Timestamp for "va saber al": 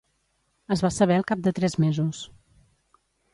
0.85-1.25